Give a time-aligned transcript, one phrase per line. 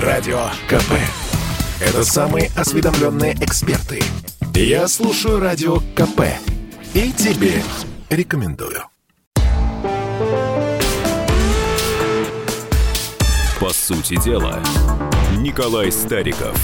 [0.00, 0.92] Радио КП.
[1.80, 4.00] Это самые осведомленные эксперты.
[4.54, 6.20] Я слушаю Радио КП.
[6.92, 7.62] И тебе
[8.10, 8.82] рекомендую.
[13.58, 14.60] По сути дела,
[15.38, 16.54] Николай Стариков.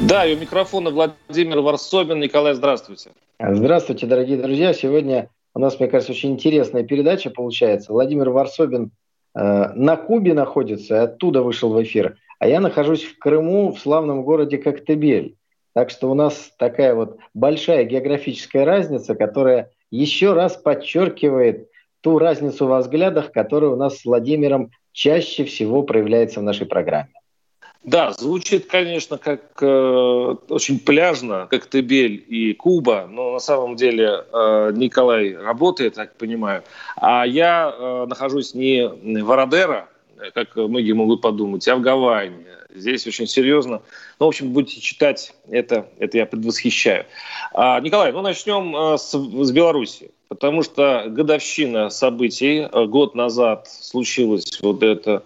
[0.00, 2.18] Да, и у микрофона Владимир Варсобин.
[2.18, 3.10] Николай, здравствуйте.
[3.38, 4.72] Здравствуйте, дорогие друзья.
[4.72, 7.92] Сегодня у нас, мне кажется, очень интересная передача получается.
[7.92, 8.90] Владимир Варсобин
[9.34, 12.16] на Кубе находится, оттуда вышел в эфир.
[12.38, 15.36] А я нахожусь в Крыму, в славном городе Коктебель.
[15.74, 21.70] Так что у нас такая вот большая географическая разница, которая еще раз подчеркивает
[22.02, 27.12] ту разницу во взглядах, которая у нас с Владимиром чаще всего проявляется в нашей программе.
[27.84, 34.24] Да, звучит, конечно, как э, очень пляжно, как Тебель и Куба, но на самом деле
[34.32, 36.62] э, Николай работает, так понимаю,
[36.96, 39.88] а я э, нахожусь не в Ародера,
[40.32, 42.46] как многие могут подумать, а в Гавайне.
[42.74, 43.82] Здесь очень серьезно.
[44.18, 47.04] Ну, в общем, будете читать это, это я предвосхищаю.
[47.52, 52.66] А, Николай, ну начнем э, с, с Беларуси, потому что годовщина событий.
[52.72, 55.22] Э, год назад случилось вот это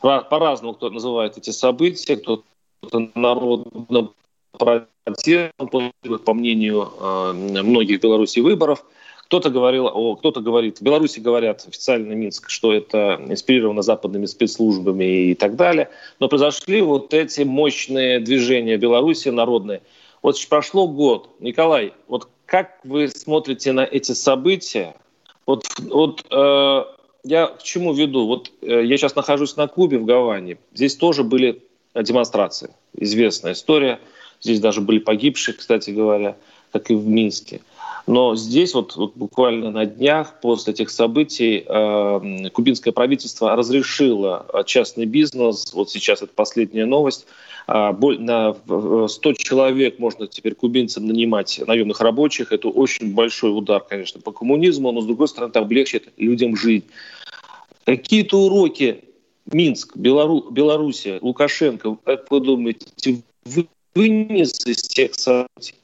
[0.00, 4.10] по-разному кто называет эти события, кто-то народно
[4.52, 5.52] протест,
[6.24, 8.84] по мнению э, многих Беларуси выборов.
[9.24, 15.30] Кто-то говорил, о, кто-то говорит, в Беларуси говорят официально Минск, что это инспирировано западными спецслужбами
[15.30, 15.88] и так далее.
[16.18, 19.82] Но произошли вот эти мощные движения Беларуси народные.
[20.22, 21.30] Вот прошло год.
[21.38, 24.96] Николай, вот как вы смотрите на эти события?
[25.46, 26.84] Вот, вот э,
[27.24, 28.26] я к чему веду?
[28.26, 30.58] Вот э, я сейчас нахожусь на Кубе в Гаване.
[30.74, 31.62] Здесь тоже были
[31.94, 32.70] демонстрации.
[32.94, 34.00] Известная история.
[34.40, 36.36] Здесь даже были погибшие, кстати говоря,
[36.72, 37.60] как и в Минске.
[38.06, 45.04] Но здесь вот, вот буквально на днях после этих событий э, кубинское правительство разрешило частный
[45.04, 45.72] бизнес.
[45.74, 47.26] Вот сейчас это последняя новость
[47.72, 48.56] а, на
[49.06, 52.50] 100 человек можно теперь кубинцам нанимать наемных рабочих.
[52.50, 56.84] Это очень большой удар, конечно, по коммунизму, но, с другой стороны, там облегчит людям жить.
[57.84, 59.04] Какие-то уроки
[59.50, 63.22] Минск, Белору, Белоруссия, Лукашенко, как вы думаете,
[63.94, 65.74] вынес из тех событий?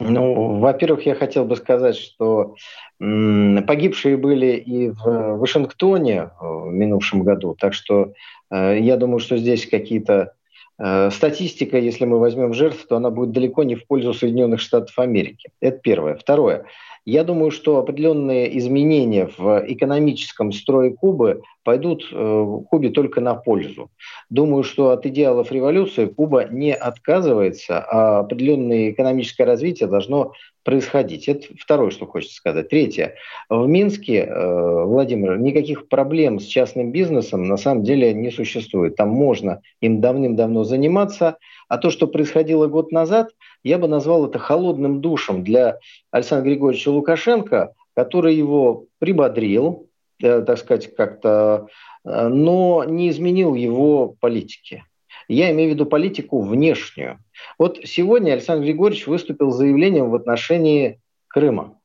[0.00, 2.54] Ну, во-первых, я хотел бы сказать, что
[2.98, 8.12] погибшие были и в Вашингтоне в минувшем году, так что
[8.50, 10.34] э, я думаю, что здесь какие-то
[10.78, 14.98] Э, статистика, если мы возьмем жертв, то она будет далеко не в пользу Соединенных Штатов
[14.98, 15.50] Америки.
[15.60, 16.14] Это первое.
[16.14, 16.66] Второе.
[17.10, 23.90] Я думаю, что определенные изменения в экономическом строе Кубы пойдут э, Кубе только на пользу.
[24.28, 30.34] Думаю, что от идеалов революции Куба не отказывается, а определенное экономическое развитие должно
[30.68, 31.28] происходить.
[31.28, 32.68] Это второе, что хочется сказать.
[32.68, 33.14] Третье.
[33.48, 38.94] В Минске, э, Владимир, никаких проблем с частным бизнесом на самом деле не существует.
[38.94, 41.38] Там можно им давным-давно заниматься.
[41.68, 43.30] А то, что происходило год назад,
[43.64, 45.78] я бы назвал это холодным душем для
[46.10, 49.88] Александра Григорьевича Лукашенко, который его прибодрил,
[50.22, 51.68] э, так сказать, как-то,
[52.04, 54.84] э, но не изменил его политики.
[55.28, 57.18] Я имею в виду политику внешнюю.
[57.58, 61.78] Вот сегодня Александр Григорьевич выступил с заявлением в отношении Крыма.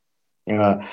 [0.49, 0.85] А,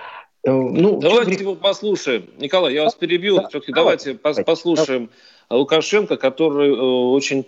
[0.42, 2.26] э, ну, давайте его послушаем.
[2.38, 3.36] Николай, я вас перебил.
[3.36, 5.10] Да, давайте, давайте послушаем
[5.48, 7.46] Лукашенко, который э, очень...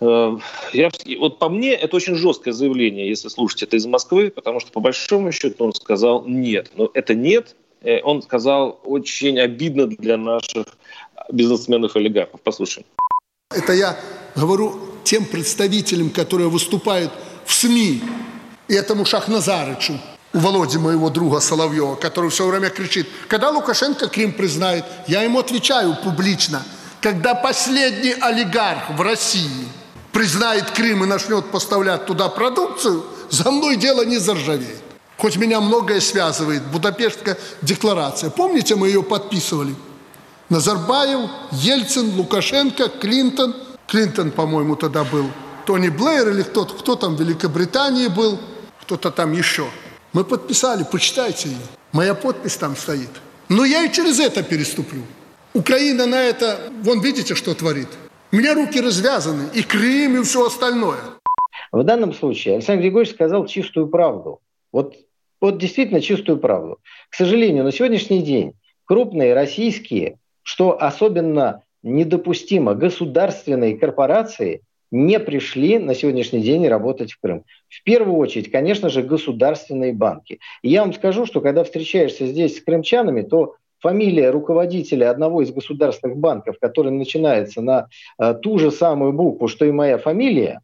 [0.00, 0.36] Э,
[0.74, 4.70] я, вот по мне это очень жесткое заявление, если слушать это из Москвы, потому что
[4.72, 6.70] по большому счету он сказал нет.
[6.76, 7.56] Но это нет,
[8.02, 10.66] он сказал очень обидно для наших
[11.30, 12.40] бизнесменов-олигархов.
[12.42, 12.86] Послушаем.
[13.54, 13.96] Это я
[14.34, 17.12] говорю тем представителям, которые выступают
[17.44, 18.02] в СМИ,
[18.68, 20.00] и этому Шахназарычу,
[20.32, 25.38] у Володи, моего друга Соловьева, который все время кричит, когда Лукашенко Крым признает, я ему
[25.38, 26.62] отвечаю публично,
[27.00, 29.68] когда последний олигарх в России
[30.10, 34.82] признает Крым и начнет поставлять туда продукцию, за мной дело не заржавеет.
[35.18, 38.30] Хоть меня многое связывает, Будапештская декларация.
[38.30, 39.74] Помните, мы ее подписывали?
[40.50, 43.54] Назарбаев, Ельцин, Лукашенко, Клинтон.
[43.86, 45.26] Клинтон, по-моему, тогда был.
[45.66, 48.38] Тони Блэйр или кто, кто там в Великобритании был,
[48.82, 49.66] кто-то там еще.
[50.12, 51.56] Мы подписали, почитайте ее.
[51.92, 53.08] Моя подпись там стоит.
[53.48, 55.02] Но я и через это переступлю.
[55.54, 57.88] Украина на это, вон видите, что творит.
[58.30, 60.98] У меня руки развязаны, и Крым, и все остальное.
[61.72, 64.40] В данном случае Александр Григорьевич сказал чистую правду.
[64.72, 64.94] Вот,
[65.40, 66.78] вот действительно чистую правду.
[67.10, 68.54] К сожалению, на сегодняшний день
[68.84, 74.62] крупные российские что особенно недопустимо, государственные корпорации
[74.92, 77.44] не пришли на сегодняшний день работать в Крым.
[77.68, 80.38] В первую очередь, конечно же, государственные банки.
[80.62, 85.50] И я вам скажу, что когда встречаешься здесь с крымчанами, то фамилия руководителя одного из
[85.50, 87.88] государственных банков, который начинается на
[88.18, 90.60] э, ту же самую букву, что и моя фамилия,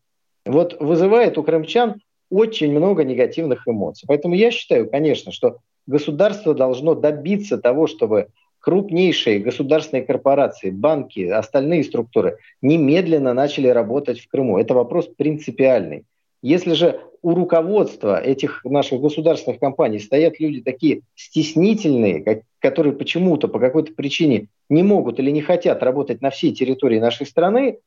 [0.46, 1.96] вот вызывает у крымчан
[2.30, 4.06] очень много негативных эмоций.
[4.06, 8.28] Поэтому я считаю, конечно, что государство должно добиться того, чтобы
[8.60, 14.58] крупнейшие государственные корпорации, банки, остальные структуры немедленно начали работать в Крыму.
[14.58, 16.04] Это вопрос принципиальный.
[16.42, 23.58] Если же у руководства этих наших государственных компаний стоят люди такие стеснительные, которые почему-то по
[23.58, 27.78] какой-то причине не могут или не хотят работать на всей территории нашей страны,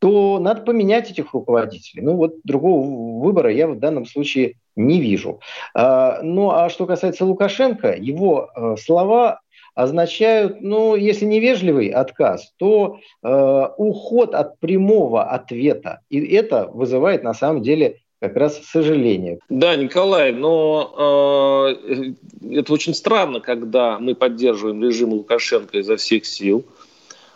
[0.00, 2.02] то надо поменять этих руководителей.
[2.02, 5.38] Ну вот другого выбора я в данном случае не вижу.
[5.74, 9.42] А, ну а что касается Лукашенко, его э, слова
[9.74, 16.00] означают, ну, если невежливый отказ, то э, уход от прямого ответа.
[16.10, 19.40] И это вызывает на самом деле как раз сожаление.
[19.48, 22.12] Да, Николай, но э,
[22.52, 26.64] это очень странно, когда мы поддерживаем режим Лукашенко изо всех сил.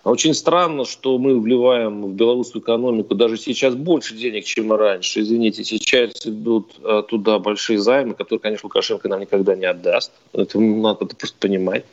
[0.05, 5.23] Очень странно, что мы вливаем в белорусскую экономику даже сейчас больше денег, чем раньше.
[5.23, 10.13] Извините, сейчас идут э, туда большие займы, которые, конечно, Лукашенко нам никогда не отдаст.
[10.33, 11.85] Это надо это просто понимать.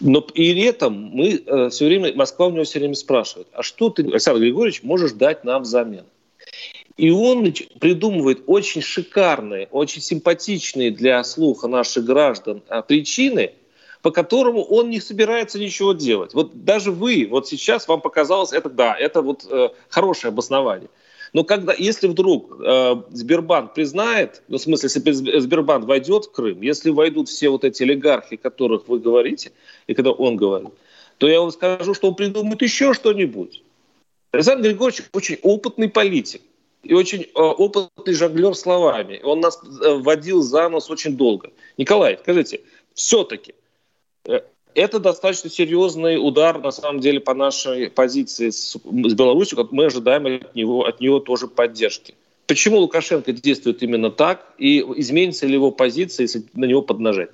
[0.00, 3.90] Но при этом мы э, все время, Москва у него все время спрашивает, а что
[3.90, 6.04] ты, Александр Григорьевич, можешь дать нам взамен?
[6.96, 13.52] И он придумывает очень шикарные, очень симпатичные для слуха наших граждан э, причины,
[14.02, 16.32] по которому он не собирается ничего делать.
[16.32, 20.88] Вот даже вы, вот сейчас вам показалось, это да, это вот э, хорошее обоснование.
[21.36, 26.62] Но когда, если вдруг э, Сбербанк признает, ну, в смысле, если Сбербанк войдет в Крым,
[26.62, 29.52] если войдут все вот эти олигархи, которых вы говорите,
[29.86, 30.70] и когда он говорит,
[31.18, 33.62] то я вам скажу, что он придумает еще что-нибудь.
[34.32, 36.40] Александр Григорьевич очень опытный политик
[36.82, 39.20] и очень э, опытный жонглер словами.
[39.22, 41.52] Он нас э, вводил за нос очень долго.
[41.76, 42.62] Николай, скажите,
[42.94, 43.54] все-таки
[44.24, 44.40] э,
[44.76, 49.86] это достаточно серьезный удар, на самом деле, по нашей позиции с, с Беларусью, как мы
[49.86, 52.14] ожидаем от него, от него тоже поддержки.
[52.46, 57.30] Почему Лукашенко действует именно так, и изменится ли его позиция, если на него поднажать?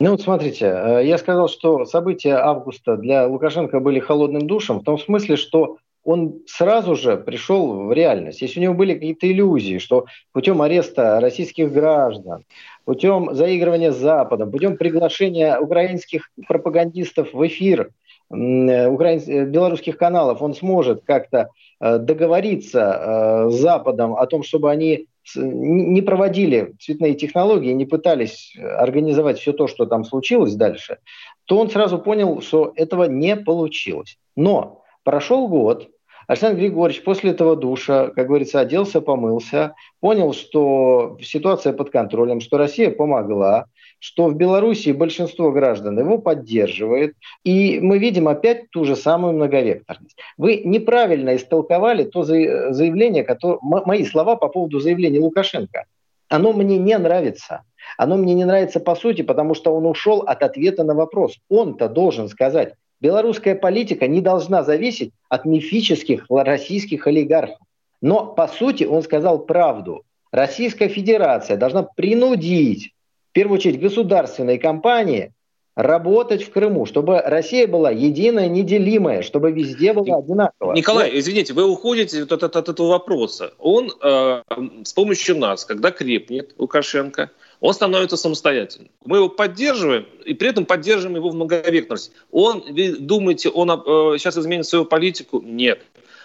[0.00, 4.84] Ну вот смотрите, э, я сказал, что события августа для Лукашенко были холодным душем, в
[4.84, 8.40] том смысле, что он сразу же пришел в реальность.
[8.40, 12.44] Если у него были какие-то иллюзии, что путем ареста российских граждан,
[12.84, 17.90] путем заигрывания с Западом, путем приглашения украинских пропагандистов в эфир
[18.30, 19.20] э, украин...
[19.26, 21.50] Э, белорусских каналов, он сможет как-то
[21.80, 25.06] э, договориться с Западом о том, чтобы они
[25.36, 30.98] не проводили цветные технологии, не пытались организовать все то, что там случилось дальше,
[31.44, 34.18] то он сразу понял, что этого не получилось.
[34.34, 35.88] Но Прошел год,
[36.30, 42.56] Александр Григорьевич после этого душа, как говорится, оделся, помылся, понял, что ситуация под контролем, что
[42.56, 43.66] Россия помогла,
[43.98, 50.16] что в Беларуси большинство граждан его поддерживает, и мы видим опять ту же самую многовекторность.
[50.36, 55.86] Вы неправильно истолковали то заявление, которое, мои слова по поводу заявления Лукашенко.
[56.28, 57.62] Оно мне не нравится.
[57.98, 61.38] Оно мне не нравится по сути, потому что он ушел от ответа на вопрос.
[61.48, 67.58] Он-то должен сказать, Белорусская политика не должна зависеть от мифических российских олигархов.
[68.02, 70.04] Но, по сути, он сказал правду.
[70.32, 72.92] Российская Федерация должна принудить,
[73.30, 75.32] в первую очередь, государственные компании
[75.76, 80.74] работать в Крыму, чтобы Россия была единая, неделимая, чтобы везде было одинаково.
[80.74, 83.54] Николай, извините, вы уходите от, от, от этого вопроса.
[83.58, 84.42] Он э,
[84.84, 87.30] с помощью нас, когда крепнет Лукашенко,
[87.60, 88.90] он становится самостоятельным.
[89.04, 92.12] Мы его поддерживаем, и при этом поддерживаем его в многовекторности.
[92.30, 95.40] Он, вы думаете, он э, сейчас изменит свою политику?
[95.42, 95.82] Нет.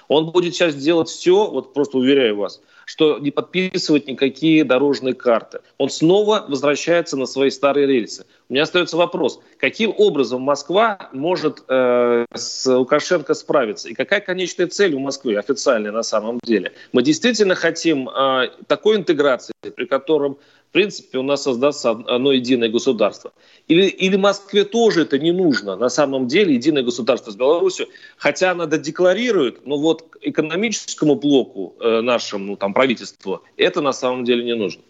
[0.07, 5.59] Он будет сейчас делать все, вот просто уверяю вас, что не подписывать никакие дорожные карты.
[5.77, 8.25] Он снова возвращается на свои старые рельсы.
[8.49, 13.89] У меня остается вопрос, каким образом Москва может э, с Лукашенко справиться?
[13.89, 16.73] И какая конечная цель у Москвы официальная на самом деле?
[16.91, 20.37] Мы действительно хотим э, такой интеграции, при котором
[20.75, 23.31] принципе, у нас создастся одно единое государство.
[23.67, 28.51] Или, или Москве тоже это не нужно, на самом деле, единое государство с Беларусью, хотя
[28.51, 34.43] она это декларирует, но вот экономическому блоку э, нашему там, правительству это на самом деле
[34.43, 34.83] не нужно.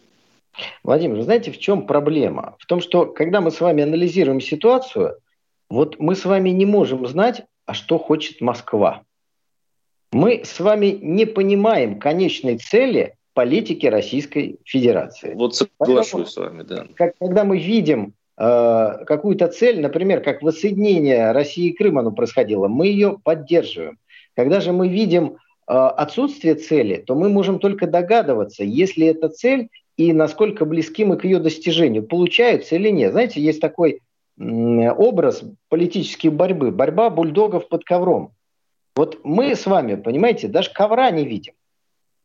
[0.83, 2.55] Владимир, знаете, в чем проблема?
[2.59, 5.17] В том, что когда мы с вами анализируем ситуацию,
[5.69, 9.03] вот мы с вами не можем знать, а что хочет Москва.
[10.11, 15.33] Мы с вами не понимаем конечной цели политики Российской Федерации.
[15.33, 16.87] Вот соглашусь с вами, да.
[16.95, 22.87] Как, когда мы видим какую-то цель, например, как воссоединение России и Крыма оно происходило, мы
[22.87, 23.97] ее поддерживаем.
[24.35, 25.37] Когда же мы видим
[25.67, 31.05] э, отсутствие цели, то мы можем только догадываться, есть ли эта цель и насколько близки
[31.05, 33.13] мы к ее достижению, получаются или нет.
[33.13, 34.01] Знаете, есть такой
[34.37, 36.71] образ политической борьбы.
[36.71, 38.33] Борьба бульдогов под ковром.
[38.95, 41.53] Вот мы с вами, понимаете, даже ковра не видим.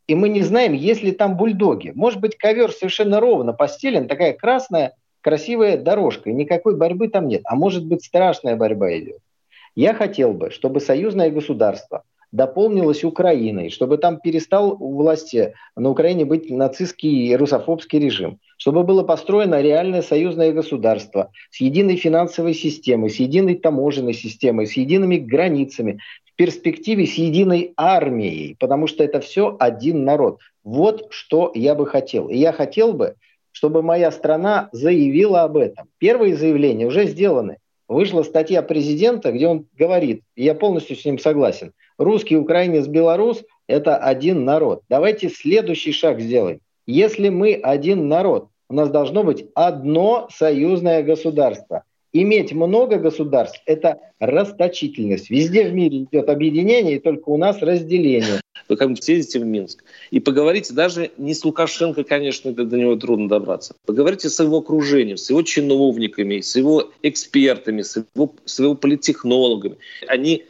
[0.07, 1.91] И мы не знаем, есть ли там бульдоги.
[1.95, 7.41] Может быть, ковер совершенно ровно постелен, такая красная, красивая дорожка, и никакой борьбы там нет.
[7.45, 9.19] А может быть, страшная борьба идет.
[9.75, 16.25] Я хотел бы, чтобы союзное государство дополнилось Украиной, чтобы там перестал у власти на Украине
[16.25, 23.09] быть нацистский и русофобский режим, чтобы было построено реальное союзное государство с единой финансовой системой,
[23.09, 29.19] с единой таможенной системой, с едиными границами, в перспективе с единой армией, потому что это
[29.19, 30.39] все один народ.
[30.63, 32.29] Вот что я бы хотел.
[32.29, 33.15] И я хотел бы,
[33.51, 35.87] чтобы моя страна заявила об этом.
[35.97, 37.57] Первые заявления уже сделаны.
[37.87, 43.43] Вышла статья президента, где он говорит, и я полностью с ним согласен, русский, украинец, белорус–
[43.67, 44.83] это один народ.
[44.87, 46.59] Давайте следующий шаг сделаем.
[46.87, 51.83] Если мы один народ, у нас должно быть одно союзное государство.
[52.13, 55.29] Иметь много государств– это расточительность.
[55.29, 58.41] Везде в мире идет объединение, и только у нас разделение.
[58.69, 63.29] Вы как-нибудь съездите в Минск и поговорите, даже не с Лукашенко, конечно, до него трудно
[63.29, 68.75] добраться, поговорите с его окружением, с его чиновниками, с его экспертами, с его, с его
[68.75, 69.77] политтехнологами.
[70.07, 70.43] Они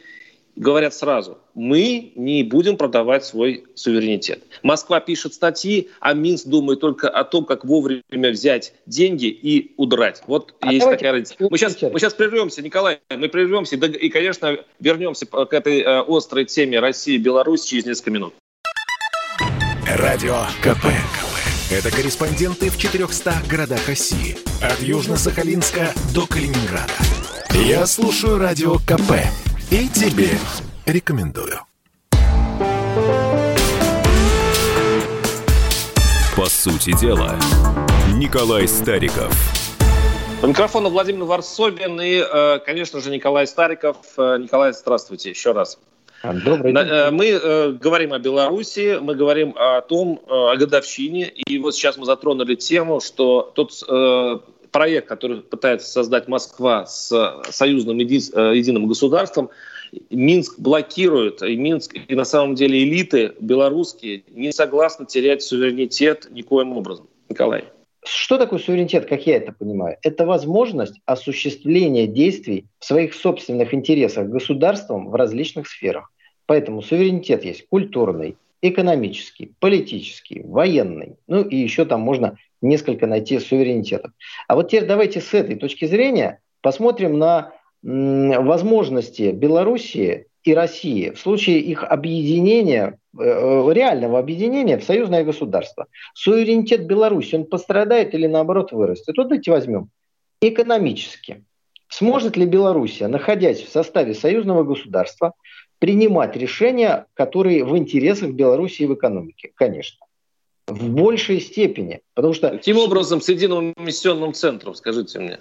[0.56, 4.42] говорят сразу, мы не будем продавать свой суверенитет.
[4.62, 10.22] Москва пишет статьи, а Минск думает только о том, как вовремя взять деньги и удрать.
[10.26, 11.36] Вот а есть такая разница.
[11.38, 16.44] Мы сейчас, мы сейчас прервемся, Николай, мы прервемся и, конечно, вернемся к этой э, острой
[16.46, 18.34] теме России и Беларусь через несколько минут.
[19.96, 20.86] Радио КП.
[21.70, 24.38] Это корреспонденты в 400 городах России.
[24.62, 26.94] От Южно-Сахалинска до Калининграда.
[27.50, 29.20] Я слушаю Радио КП
[29.70, 30.30] и тебе
[30.86, 31.60] рекомендую.
[36.36, 37.38] По сути дела,
[38.14, 39.34] Николай Стариков.
[40.42, 43.98] У микрофона Владимир Варсобин и, э, конечно же, Николай Стариков.
[44.16, 45.78] Э, Николай, здравствуйте еще раз.
[46.22, 46.82] Добрый день.
[46.82, 51.28] Э, мы говорим о Беларуси, мы говорим о том, о годовщине.
[51.28, 53.72] И вот сейчас мы затронули тему, что тот
[54.72, 57.12] проект, который пытается создать Москва с
[57.50, 59.50] союзным еди- э, единым государством,
[60.10, 66.72] Минск блокирует, и Минск, и на самом деле элиты белорусские не согласны терять суверенитет никоим
[66.72, 67.06] образом.
[67.28, 67.64] Николай.
[68.04, 69.96] Что такое суверенитет, как я это понимаю?
[70.02, 76.10] Это возможность осуществления действий в своих собственных интересах государством в различных сферах.
[76.46, 81.16] Поэтому суверенитет есть культурный, экономический, политический, военный.
[81.28, 84.12] Ну и еще там можно несколько найти суверенитетов.
[84.48, 91.18] А вот теперь давайте с этой точки зрения посмотрим на возможности Белоруссии и России в
[91.18, 95.86] случае их объединения, э, э, реального объединения в союзное государство.
[96.14, 99.16] Суверенитет Беларуси, он пострадает или наоборот вырастет?
[99.16, 99.90] Вот давайте возьмем.
[100.40, 101.44] Экономически.
[101.88, 105.34] Сможет ли Белоруссия, находясь в составе союзного государства,
[105.78, 109.52] принимать решения, которые в интересах Белоруссии в экономике?
[109.54, 110.06] Конечно
[110.66, 112.00] в большей степени.
[112.14, 112.50] Потому что...
[112.50, 115.40] Каким образом с единым эмиссионным центром, скажите мне?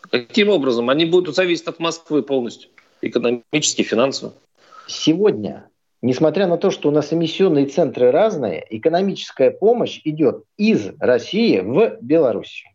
[0.00, 0.90] Каким образом?
[0.90, 2.70] Они будут зависеть от Москвы полностью,
[3.02, 4.32] экономически, финансово.
[4.86, 5.68] Сегодня,
[6.00, 11.98] несмотря на то, что у нас эмиссионные центры разные, экономическая помощь идет из России в
[12.00, 12.70] Белоруссию.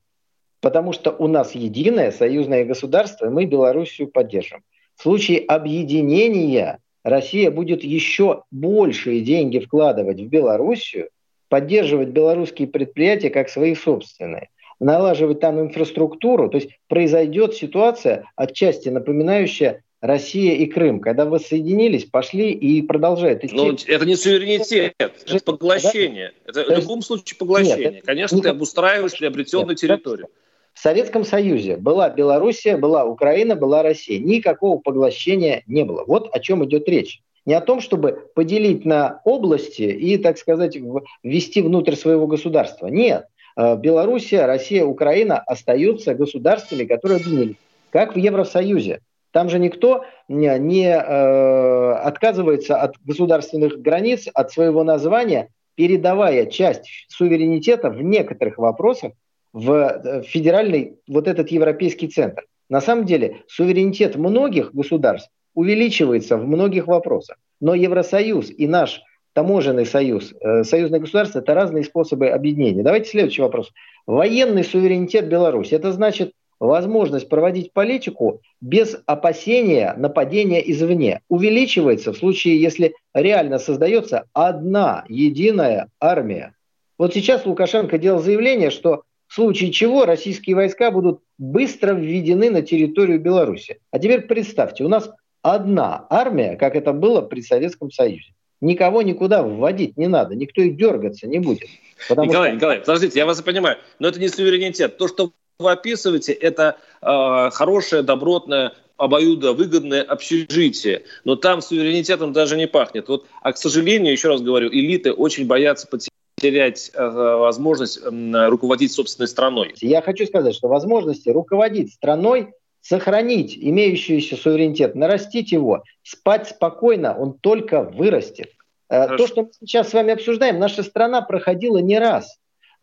[0.62, 4.63] Потому что у нас единое союзное государство, и мы Белоруссию поддержим.
[4.96, 11.10] В случае объединения Россия будет еще большие деньги вкладывать в Белоруссию,
[11.48, 16.50] поддерживать белорусские предприятия как свои собственные, налаживать там инфраструктуру.
[16.50, 23.56] То есть произойдет ситуация, отчасти напоминающая Россия и Крым, когда воссоединились, пошли и продолжают идти.
[23.56, 26.34] Но это не суверенитет, это поглощение.
[26.46, 27.92] Это в любом случае поглощение.
[27.92, 28.42] Нет, Конечно, не...
[28.44, 30.27] ты обустраиваешь приобретенную нет, территорию.
[30.74, 34.20] В Советском Союзе была Белоруссия, была Украина, была Россия.
[34.20, 36.04] Никакого поглощения не было.
[36.06, 40.77] Вот о чем идет речь не о том, чтобы поделить на области и, так сказать,
[41.24, 42.88] ввести внутрь своего государства.
[42.88, 43.25] Нет.
[43.56, 47.56] Э, Белоруссия, Россия, Украина остаются государствами, которые объединились,
[47.89, 49.00] как в Евросоюзе.
[49.38, 57.06] Там же никто не, не э, отказывается от государственных границ, от своего названия, передавая часть
[57.08, 59.12] суверенитета в некоторых вопросах
[59.53, 62.48] в э, федеральный вот этот европейский центр.
[62.67, 67.38] На самом деле суверенитет многих государств увеличивается в многих вопросах.
[67.62, 69.03] Но Евросоюз и наш
[69.34, 72.82] таможенный союз, э, союзное государство– это разные способы объединения.
[72.82, 73.72] Давайте следующий вопрос.
[74.08, 81.22] Военный суверенитет Беларуси– это значит возможность проводить политику без опасения нападения извне.
[81.30, 86.56] Увеличивается в случае, если реально создается одна единая армия.
[86.98, 92.62] Вот сейчас Лукашенко делал заявление, что в случае чего российские войска будут быстро введены на
[92.62, 93.80] территорию Беларуси.
[93.92, 95.12] А теперь представьте, у нас
[95.42, 98.34] одна армия, как это было при Советском Союзе.
[98.60, 101.68] Никого никуда вводить не надо, никто и дергаться не будет.
[102.10, 102.56] Николай, что...
[102.56, 104.98] Николай, подождите, я вас понимаю, но это не суверенитет.
[104.98, 111.04] То, что вы описываете, это э, хорошее, добротное, обоюдовыгодное общежитие.
[111.24, 113.08] Но там суверенитетом даже не пахнет.
[113.10, 118.92] Вот, а, к сожалению, еще раз говорю, элиты очень боятся потерять э, возможность э, руководить
[118.92, 119.74] собственной страной.
[119.82, 127.34] Я хочу сказать, что возможности руководить страной сохранить имеющийся суверенитет, нарастить его, спать спокойно, он
[127.34, 128.52] только вырастет.
[128.90, 129.18] Э, Хорошо.
[129.18, 132.38] То, что мы сейчас с вами обсуждаем, наша страна проходила не раз.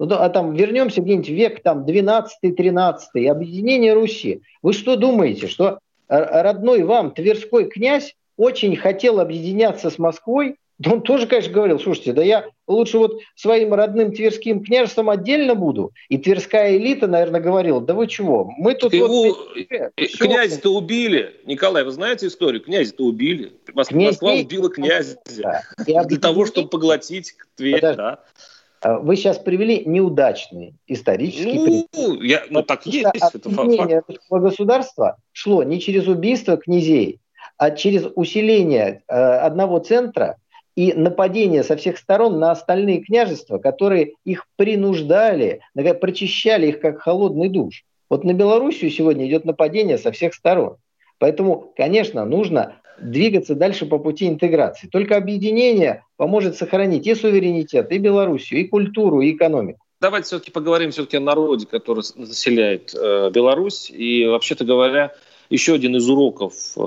[0.06, 4.42] Ну, а там вернемся где-нибудь век там 12-13, объединение Руси.
[4.62, 11.02] Вы что думаете, что родной вам Тверской князь очень хотел объединяться с Москвой да он
[11.02, 15.92] тоже, конечно, говорил, слушайте, да я лучше вот своим родным Тверским княжеством отдельно буду.
[16.08, 18.92] И Тверская элита, наверное, говорила, да вы чего, мы тут...
[18.92, 19.54] Его вот...
[20.18, 21.37] князя-то убили.
[21.46, 22.61] Николай, вы знаете историю?
[22.61, 23.52] Князя-то убили.
[23.73, 25.16] Москва, Москва убила князя.
[25.38, 25.62] Да.
[26.04, 27.80] Для того, чтобы поглотить Тверь.
[27.80, 28.18] Да.
[28.85, 32.23] А вы сейчас привели неудачный исторический ну, пример.
[32.23, 34.21] Я, ну, так есть, это факт.
[34.29, 37.19] государства шло не через убийство князей,
[37.57, 40.37] а через усиление э, одного центра
[40.76, 47.49] и нападение со всех сторон на остальные княжества, которые их принуждали, прочищали их как холодный
[47.49, 47.85] душ.
[48.11, 50.76] Вот на Белоруссию сегодня идет нападение со всех сторон.
[51.19, 54.88] Поэтому, конечно, нужно двигаться дальше по пути интеграции.
[54.88, 59.80] Только объединение поможет сохранить и суверенитет, и Белоруссию, и культуру, и экономику.
[60.00, 63.90] Давайте все-таки поговорим все-таки о народе, который населяет э, Беларусь.
[63.90, 65.14] И, вообще-то говоря,
[65.50, 66.80] еще один из уроков э,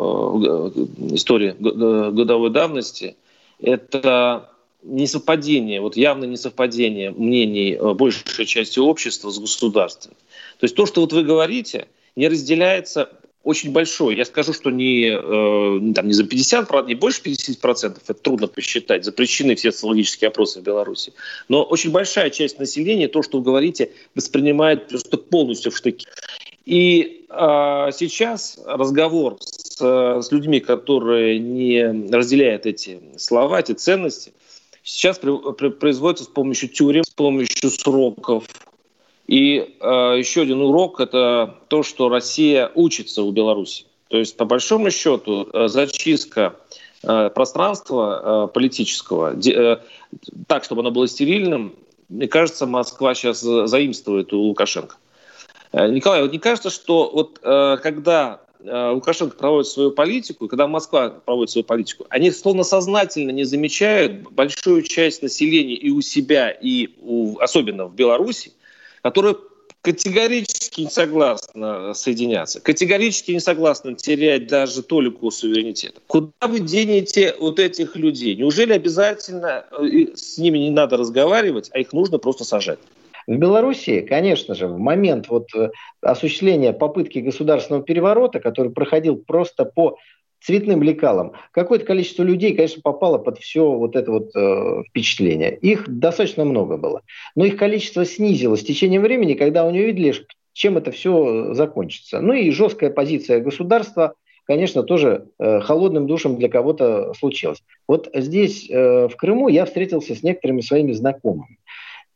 [1.14, 3.16] истории годовой давности–
[3.60, 4.50] это
[4.84, 10.14] несовпадение, вот явно несовпадение мнений э, большей части общества с государством.
[10.60, 13.10] То есть то, что вот вы говорите, не разделяется
[13.48, 14.18] очень большой.
[14.18, 19.06] Я скажу, что не, э, там, не за 50, не больше 50%, это трудно посчитать,
[19.06, 21.14] запрещены все социологические опросы в Беларуси.
[21.48, 26.06] Но очень большая часть населения, то, что вы говорите, воспринимает просто полностью в штыки.
[26.66, 34.34] И э, сейчас разговор с, с людьми, которые не разделяют эти слова, эти ценности,
[34.84, 38.44] сейчас при, при, производится с помощью тюрем, с помощью сроков.
[39.28, 43.86] И э, еще один урок– это то, что Россия учится у Беларуси.
[44.08, 46.56] То есть, по большому счету, э, зачистка
[47.04, 49.78] э, пространства э, политического, э,
[50.48, 51.76] так, чтобы оно было стерильным,
[52.08, 54.96] мне кажется, Москва сейчас заимствует у Лукашенко.
[55.74, 60.68] Э, Николай, вот не кажется, что вот э, когда э, Лукашенко проводит свою политику, когда
[60.68, 66.50] Москва проводит свою политику, они словно сознательно не замечают большую часть населения и у себя,
[66.50, 68.54] и у, особенно в Беларуси,
[69.10, 69.38] которые
[69.84, 76.02] категорически не согласны соединяться, категорически не согласны терять даже толику суверенитета.
[76.08, 78.36] Куда вы денете вот этих людей?
[78.36, 79.66] Неужели обязательно
[80.14, 82.80] с ними не надо разговаривать, а их нужно просто сажать?
[83.28, 85.70] В Беларуси, конечно же, в момент вот э,
[86.02, 89.98] осуществления попытки государственного переворота, который проходил просто по
[90.42, 95.56] цветным лекалам, какое-то количество людей, конечно, попало под все вот это вот э, впечатление.
[95.58, 97.02] Их достаточно много было.
[97.36, 100.14] Но их количество снизилось с течением времени, когда они увидели,
[100.54, 102.20] чем это все закончится.
[102.20, 104.14] Ну и жесткая позиция государства,
[104.46, 107.64] конечно, тоже э, холодным душем для кого-то случилась.
[107.88, 111.58] Вот здесь, э, в Крыму, я встретился с некоторыми своими знакомыми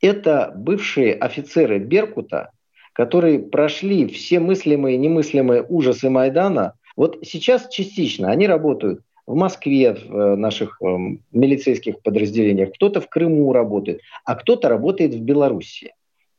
[0.01, 2.51] это бывшие офицеры Беркута,
[2.93, 6.73] которые прошли все мыслимые и немыслимые ужасы Майдана.
[6.95, 10.85] Вот сейчас частично они работают в Москве, в э, наших э,
[11.31, 15.93] милицейских подразделениях, кто-то в Крыму работает, а кто-то работает в Беларуси.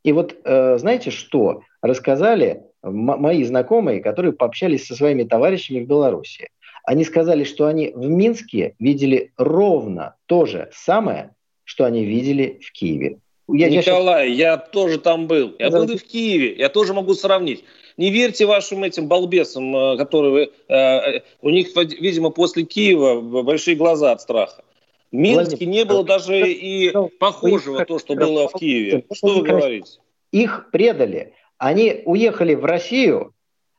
[0.05, 1.63] И вот э, знаете что?
[1.81, 6.49] Рассказали мои знакомые, которые пообщались со своими товарищами в Беларуси.
[6.85, 11.35] Они сказали, что они в Минске видели ровно то же самое,
[11.65, 13.19] что они видели в Киеве.
[13.49, 15.55] Я, Николай, я, я тоже там был.
[15.59, 15.79] Я да.
[15.79, 16.55] был и в Киеве.
[16.57, 17.65] Я тоже могу сравнить.
[17.97, 20.51] Не верьте вашим этим балбесам, э, которые...
[20.69, 24.65] Э, у них, видимо, после Киева большие глаза от страха.
[25.11, 29.05] В Минске не было даже и похожего то, что было в Киеве.
[29.13, 29.99] Что вы говорите?
[30.31, 31.35] Их предали.
[31.59, 33.35] Они уехали в Россию,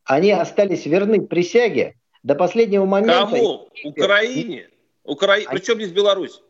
[0.06, 3.30] они остались верны присяге до последнего момента.
[3.32, 3.70] Кому?
[3.84, 4.70] Украине?
[5.04, 5.38] Укра...
[5.50, 6.42] Причем здесь Беларусь?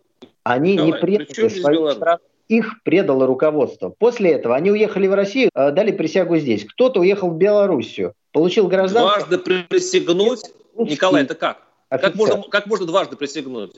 [0.43, 2.19] Они Николай, не предали свою страну
[2.57, 3.89] их предало руководство.
[3.89, 6.65] После этого они уехали в Россию, э, дали присягу здесь.
[6.65, 9.27] Кто-то уехал в Белоруссию, получил гражданство.
[9.27, 10.41] Дважды присягнуть?
[10.75, 11.63] Николай, это как?
[11.89, 13.75] Как можно, как можно дважды присягнуть?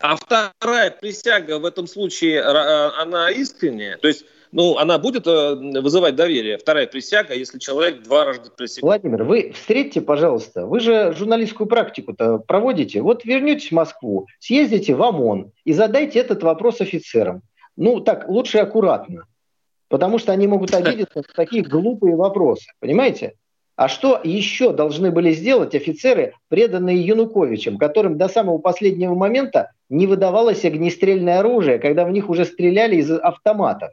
[0.00, 3.96] А вторая присяга в этом случае, э, она искренняя.
[3.98, 8.90] То есть ну, она будет э, вызывать доверие, вторая присяга, если человек два раза присягнул.
[8.90, 13.02] Владимир, вы встретьте, пожалуйста, вы же журналистскую практику-то проводите.
[13.02, 17.42] Вот вернетесь в Москву, съездите в ОМОН и задайте этот вопрос офицерам.
[17.76, 19.26] Ну, так, лучше аккуратно.
[19.88, 22.70] Потому что они могут обидеться на такие глупые вопросы.
[22.80, 23.34] Понимаете?
[23.76, 30.06] А что еще должны были сделать офицеры, преданные Януковичем, которым до самого последнего момента не
[30.06, 33.90] выдавалось огнестрельное оружие, когда в них уже стреляли из автоматов?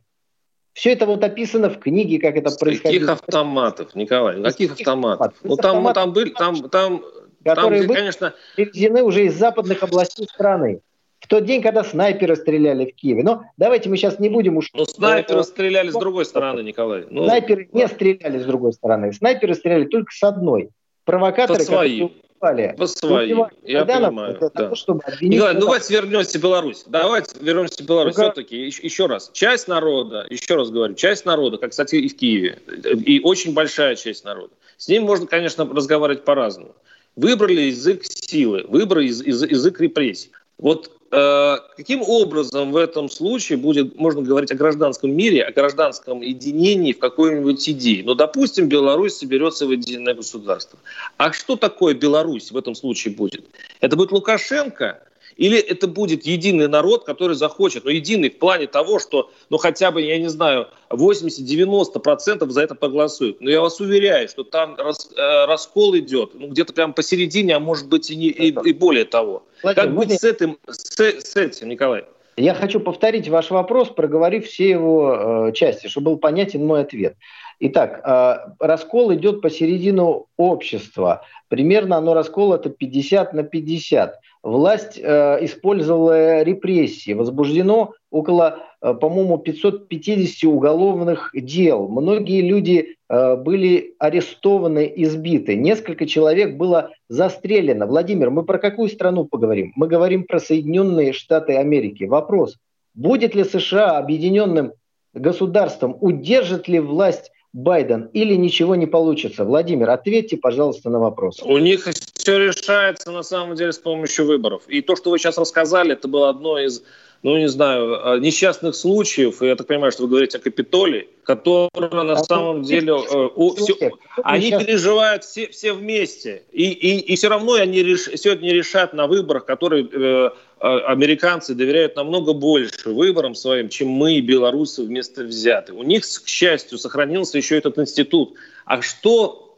[0.74, 3.08] Все это вот описано в книге, как это С происходило.
[3.08, 4.42] Каких автоматов, Николай?
[4.42, 5.34] Каких автоматов?
[5.44, 7.04] Ну там, ну, там были, там, там,
[7.44, 10.82] которые там, были конечно, привезены уже из западных областей страны.
[11.22, 13.24] В тот день, когда снайперы стреляли в Киеве.
[13.24, 14.70] Но давайте мы сейчас не будем уж...
[14.74, 17.06] ну, снайперы стреляли с другой стороны, Николай.
[17.10, 19.14] Ну, Снайперы не стреляли с другой стороны.
[19.14, 20.72] Снайперы стреляли только с одной.
[21.06, 22.12] Провокаторы, По своим.
[22.42, 24.50] убивали, По своим, я понимаю, да.
[24.50, 26.84] то, чтобы Николай, ну давайте вернемся в Беларусь.
[26.88, 28.16] Давайте вернемся в Беларусь.
[28.18, 28.32] Ну-ка.
[28.32, 29.30] Все-таки еще, еще раз.
[29.32, 32.58] Часть народа, еще раз говорю, часть народа, как, кстати, и в Киеве,
[33.06, 36.76] и очень большая часть народа, с ним можно, конечно, разговаривать по-разному.
[37.16, 40.32] Выбрали язык силы, выбрали язык репрессий.
[40.58, 46.94] Вот каким образом в этом случае будет, можно говорить о гражданском мире, о гражданском единении
[46.94, 48.04] в какой-нибудь идее?
[48.06, 50.80] Ну, допустим, Беларусь соберется в единое государство.
[51.18, 53.44] А что такое Беларусь в этом случае будет?
[53.82, 55.04] Это будет Лукашенко
[55.38, 59.92] или это будет единый народ, который захочет, ну, единый в плане того, что, ну, хотя
[59.92, 63.42] бы, я не знаю, 80-90% за это проголосуют.
[63.42, 67.60] Но я вас уверяю, что там рас- э, раскол идет, ну, где-то прямо посередине, а
[67.60, 69.44] может быть и, не- и- и более того.
[69.64, 72.06] Владимир, Как быть с этим, с, с этим, Николай?
[72.42, 77.16] Я хочу повторить ваш вопрос, проговорив все его э, части, чтобы был понятен мой ответ.
[77.60, 81.22] Итак, э, раскол идет посередину общества.
[81.50, 84.20] Примерно оно раскол это 50 на 50.
[84.42, 87.14] Власть э, использовала репрессии.
[87.14, 91.88] Возбуждено около, по-моему, 550 уголовных дел.
[91.88, 95.56] Многие люди э, были арестованы, избиты.
[95.56, 97.86] Несколько человек было застрелено.
[97.86, 99.72] Владимир, мы про какую страну поговорим?
[99.76, 102.06] Мы говорим про Соединенные Штаты Америки.
[102.06, 102.58] Вопрос,
[102.96, 104.74] будет ли США объединенным
[105.14, 109.44] государством, удержит ли власть Байден или ничего не получится?
[109.44, 111.42] Владимир, ответьте, пожалуйста, на вопрос.
[111.44, 114.64] У них все решается на самом деле с помощью выборов.
[114.68, 116.84] И то, что вы сейчас рассказали, это было одно из,
[117.24, 119.42] ну не знаю, э, несчастных случаев.
[119.42, 121.70] Я так понимаю, что вы говорите о Капитолии, которое
[122.04, 122.94] на А самом деле...
[122.94, 126.44] э, у- всё- Человек, они сейчас- переживают все, все вместе.
[126.52, 130.30] И, и, и все равно они реш, сегодня решат на выборах, которые э,
[130.60, 135.74] э, американцы доверяют намного больше выборам своим, чем мы, белорусы, вместе взяты.
[135.74, 138.34] У них, к счастью, сохранился еще этот институт.
[138.66, 139.51] А что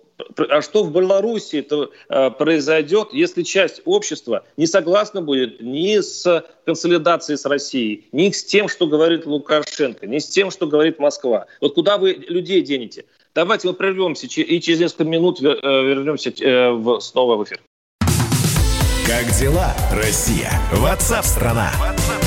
[0.50, 6.46] а что в Беларуси это э, произойдет, если часть общества не согласна будет ни с
[6.66, 11.46] консолидацией с Россией, ни с тем, что говорит Лукашенко, ни с тем, что говорит Москва.
[11.62, 13.06] Вот куда вы людей денете?
[13.36, 17.60] Давайте мы прервемся и через несколько минут э, вернемся э, снова в эфир.
[19.06, 20.52] Как дела, Россия?
[20.72, 21.72] Ватсап-страна!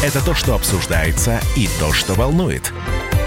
[0.04, 2.72] Это то, что обсуждается и то, что волнует.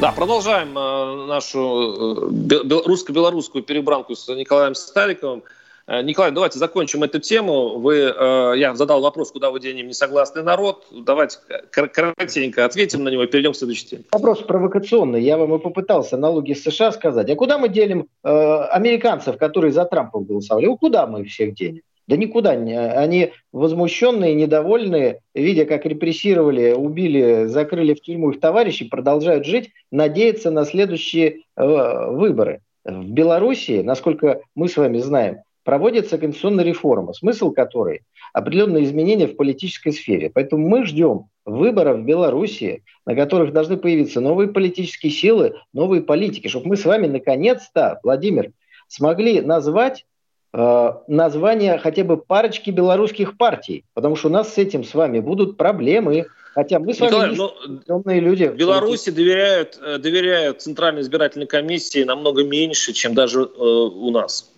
[0.00, 5.42] Да, продолжаем э, нашу э, бе- бе- русско-белорусскую перебранку с Николаем Стариковым.
[5.86, 7.78] Э, Николай, давайте закончим эту тему.
[7.78, 10.86] Вы, э, я задал вопрос, куда вы денем несогласный народ.
[10.90, 11.36] Давайте
[11.74, 14.04] кор- коротенько ответим на него и перейдем к следующей теме.
[14.12, 15.22] Вопрос провокационный.
[15.22, 17.28] Я вам и попытался налоги с США сказать.
[17.28, 18.28] А куда мы делим э,
[18.70, 20.64] американцев, которые за Трампа голосовали?
[20.64, 21.82] Ну, куда мы их всех денем?
[22.10, 22.56] Да никуда.
[22.56, 22.76] не.
[22.76, 30.50] Они возмущенные, недовольные, видя, как репрессировали, убили, закрыли в тюрьму их товарищей, продолжают жить, надеяться
[30.50, 32.62] на следующие э, выборы.
[32.84, 38.00] В Белоруссии, насколько мы с вами знаем, проводится конституционная реформа, смысл которой
[38.32, 40.32] определенные изменения в политической сфере.
[40.34, 46.48] Поэтому мы ждем выборов в Белоруссии, на которых должны появиться новые политические силы, новые политики,
[46.48, 48.50] чтобы мы с вами наконец-то, Владимир,
[48.88, 50.06] смогли назвать
[50.52, 55.56] название хотя бы парочки белорусских партий, потому что у нас с этим с вами будут
[55.56, 56.26] проблемы.
[56.54, 58.44] Хотя мы с вами Николай, не ну, умные люди.
[58.44, 64.50] в Беларуси доверяют, э, доверяют Центральной избирательной комиссии намного меньше, чем даже э, у нас.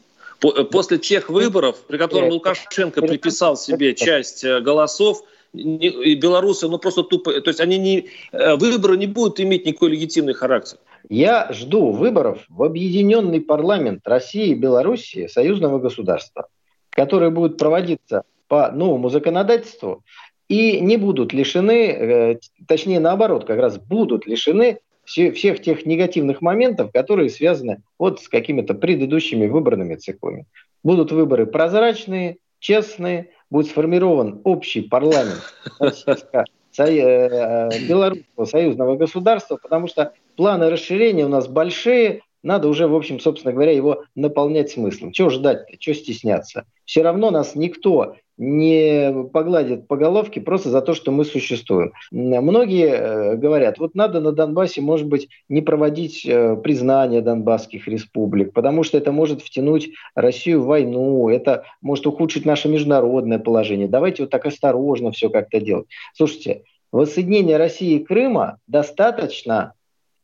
[0.43, 5.23] Э, После тех выборов, при которых Лукашенко приписал себе часть э, голосов,
[5.55, 9.91] и белорусы, ну просто тупо, то есть они не, э, выборы не будут иметь никакой
[9.91, 10.79] легитимный характер.
[11.09, 16.47] Я жду выборов в объединенный парламент России и Белоруссии, союзного государства,
[16.91, 20.03] которые будут проводиться по новому законодательству
[20.49, 22.39] и не будут лишены, э,
[22.69, 28.75] точнее наоборот, как раз будут лишены всех тех негативных моментов, которые связаны вот с какими-то
[28.75, 30.47] предыдущими выборными циклами.
[30.85, 35.43] Будут выборы прозрачные, честные, будет сформирован общий парламент
[35.81, 42.95] э, э, белорусского союзного государства, потому что планы расширения у нас большие, надо уже, в
[42.95, 45.13] общем, собственно говоря, его наполнять смыслом.
[45.13, 46.65] Чего ждать-то, чего стесняться?
[46.85, 51.93] Все равно нас никто не погладит по головке просто за то, что мы существуем.
[52.11, 58.53] Многие э, говорят, вот надо на Донбассе, может быть, не проводить э, признание донбасских республик,
[58.53, 63.87] потому что это может втянуть Россию в войну, это может ухудшить наше международное положение.
[63.87, 65.87] Давайте вот так осторожно все как-то делать.
[66.15, 69.75] Слушайте, воссоединение России и Крыма достаточно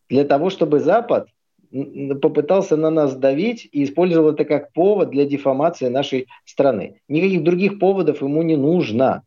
[0.08, 1.28] для того, чтобы Запад
[2.22, 7.00] попытался на нас давить и использовал это как повод для дефамации нашей страны.
[7.08, 9.22] Никаких других поводов ему не нужно.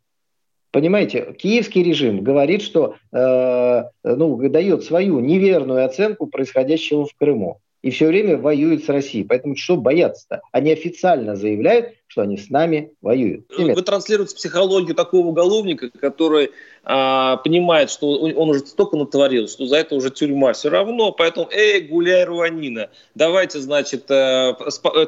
[0.72, 7.90] Понимаете, киевский режим говорит, что э, ну, дает свою неверную оценку происходящего в Крыму и
[7.90, 9.24] все время воюют с Россией.
[9.24, 10.40] Поэтому что бояться-то?
[10.50, 13.46] Они официально заявляют, что они с нами воюют.
[13.56, 16.50] Вы транслируете психологию такого уголовника, который
[16.84, 21.12] а, понимает, что он, он уже столько натворил, что за это уже тюрьма все равно.
[21.12, 24.54] Поэтому, эй, гуляй, Руанина, давайте, значит, а,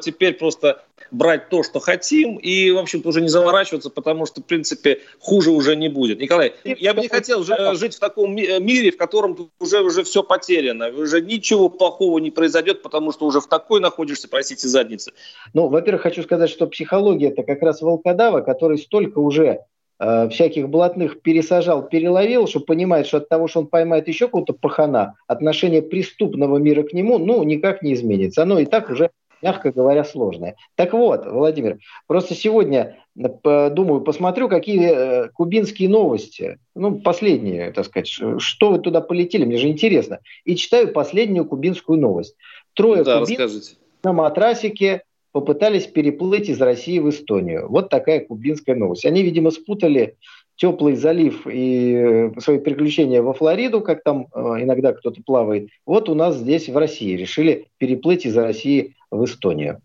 [0.01, 4.45] теперь просто брать то, что хотим, и, в общем-то, уже не заворачиваться, потому что, в
[4.45, 6.19] принципе, хуже уже не будет.
[6.19, 10.87] Николай, я бы не хотел жить в таком мире, в котором уже, уже все потеряно,
[10.87, 15.11] уже ничего плохого не произойдет, потому что уже в такой находишься, простите, заднице.
[15.53, 19.61] Ну, во-первых, хочу сказать, что психология– это как раз волкодава, который столько уже
[19.99, 24.53] э, всяких блатных пересажал, переловил, что понимает, что от того, что он поймает еще какого-то
[24.53, 28.43] пахана, отношение преступного мира к нему, ну, никак не изменится.
[28.43, 29.09] Оно и так уже
[29.41, 30.55] мягко говоря, сложное.
[30.75, 31.77] Так вот, Владимир,
[32.07, 39.01] просто сегодня, думаю, посмотрю, какие э, кубинские новости, ну, последние, так сказать, что вы туда
[39.01, 40.19] полетели, мне же интересно.
[40.45, 42.35] И читаю последнюю кубинскую новость.
[42.73, 45.03] Трое да, кубинцев на матрасике
[45.35, 47.67] попытались переплыть из России в Эстонию.
[47.67, 49.03] Вот такая кубинская новость.
[49.03, 50.15] Они, видимо, спутали
[50.55, 55.67] теплый залив и э, свои приключения во Флориду, как там э, иногда кто-то плавает.
[55.85, 59.81] Вот у нас здесь в России решили переплыть из России в Эстонию.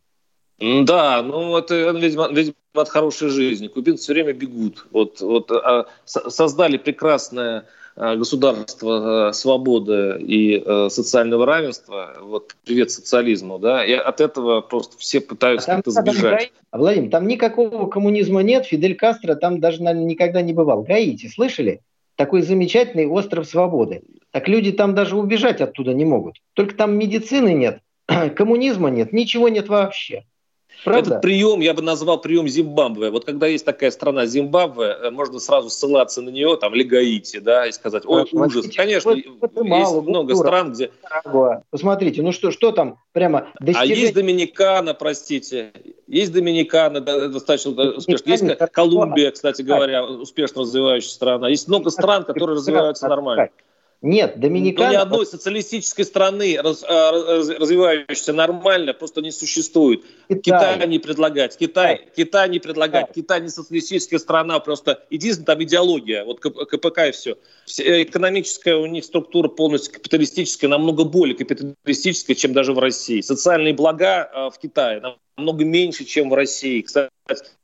[0.61, 3.69] Да, ну это, видимо, видимо, от хорошей жизни.
[3.69, 4.87] Кубинцы все время бегут.
[4.91, 13.59] Вот, вот а, создали прекрасное а, государство а, свободы и социального равенства, вот привет социализму,
[13.59, 16.53] да, и от этого просто все пытаются а как-то сбежать.
[16.71, 20.83] А, Владимир, там никакого коммунизма нет, Фидель Кастро там даже, наверное, никогда не бывал.
[20.83, 21.81] Гаити, слышали?
[22.17, 24.03] Такой замечательный остров свободы.
[24.31, 26.37] Так люди там даже убежать оттуда не могут.
[26.55, 27.81] Только там медицины нет,
[28.37, 30.25] коммунизма нет, ничего нет вообще.
[30.85, 31.11] Правда?
[31.11, 33.11] Этот прием я бы назвал прием Зимбабве.
[33.11, 37.67] Вот когда есть такая страна Зимбабве, э, можно сразу ссылаться на нее, там, Легаити, да,
[37.67, 38.67] и сказать, ой, а, ужас.
[38.75, 40.47] Конечно, вот, вот есть мало, много дура.
[40.47, 40.91] стран, где...
[41.71, 43.95] Посмотрите, ну что, что там прямо достижение...
[43.95, 45.73] А есть Доминикана, простите,
[46.07, 48.31] есть Доминикана, достаточно успешно.
[48.31, 51.49] Есть Колумбия, кстати говоря, успешно развивающаяся страна.
[51.49, 53.51] Есть много стран, которые развиваются нормально.
[54.03, 54.87] Нет, Доминикана...
[54.87, 60.05] Но ни одной социалистической страны, раз, а, раз, развивающейся нормально, просто не существует.
[60.29, 61.55] Китай, Китай не предлагает.
[61.57, 63.09] Китай, Китай не предлагает.
[63.09, 63.23] Китай.
[63.23, 67.37] Китай не социалистическая страна, просто единственная там идеология, вот КПК и все.
[67.67, 68.03] все.
[68.03, 73.21] Экономическая у них структура полностью капиталистическая, намного более капиталистическая, чем даже в России.
[73.21, 75.03] Социальные блага а, в Китае
[75.37, 76.81] намного меньше, чем в России.
[76.81, 77.11] Кстати,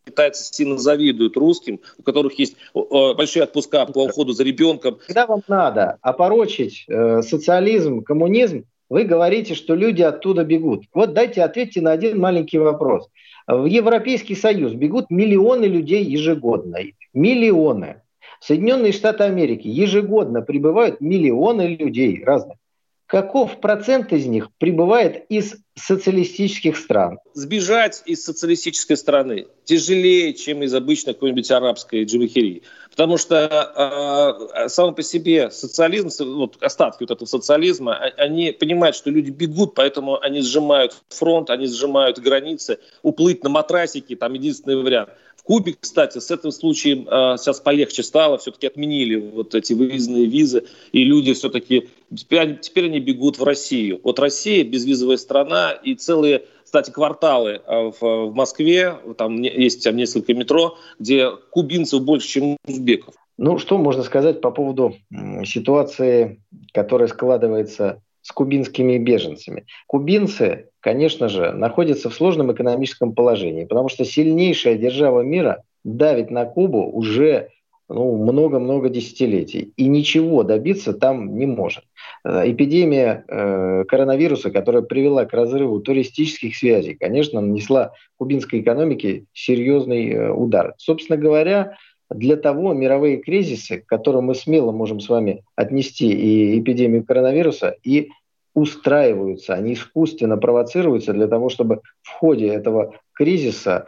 [0.06, 4.98] китайцы сильно завидуют русским, у которых есть большие отпуска по уходу за ребенком.
[5.06, 10.84] Когда вам надо опорочить э, социализм, коммунизм, вы говорите, что люди оттуда бегут.
[10.94, 13.08] Вот дайте ответьте на один маленький вопрос.
[13.48, 16.78] В Европейский Союз бегут миллионы людей ежегодно.
[17.12, 18.02] Миллионы.
[18.40, 22.58] В Соединенные Штаты Америки ежегодно прибывают миллионы людей разных
[23.06, 27.18] каков процент из них прибывает из социалистических стран?
[27.34, 32.62] Сбежать из социалистической страны тяжелее, чем из обычной какой-нибудь арабской джимахирии.
[32.96, 38.96] Потому что э, сам по себе социализм, вот остатки вот этого социализма, а, они понимают,
[38.96, 42.78] что люди бегут, поэтому они сжимают фронт, они сжимают границы.
[43.02, 45.10] Уплыть на матрасике, там единственный вариант–
[45.46, 50.64] Кубе, кстати, с этим случаем э, сейчас полегче стало, все-таки отменили вот эти выездные визы,
[50.90, 54.00] и люди все-таки теперь, теперь они бегут в Россию.
[54.02, 60.34] Вот Россия безвизовая страна, и целые, кстати, кварталы в, в Москве, там есть там несколько
[60.34, 63.14] метро, где кубинцев больше, чем узбеков.
[63.38, 64.96] Ну, что можно сказать по поводу
[65.44, 66.42] ситуации,
[66.74, 69.66] которая складывается с кубинскими беженцами.
[69.86, 76.46] Кубинцы, конечно же, находятся в сложном экономическом положении, потому что сильнейшая держава мира давит на
[76.46, 77.50] Кубу уже
[77.88, 79.72] ну, много-много десятилетий.
[79.76, 81.84] И ничего добиться там не может.
[82.24, 90.10] Э, эпидемия э, коронавируса, которая привела к разрыву туристических связей, конечно, нанесла кубинской экономике серьезный
[90.10, 90.74] э, удар.
[90.78, 91.76] Собственно говоря,
[92.10, 97.76] для того мировые кризисы, к которым мы смело можем с вами отнести и эпидемию коронавируса,
[97.82, 98.10] и
[98.54, 103.86] устраиваются, они искусственно провоцируются для того, чтобы в ходе этого кризиса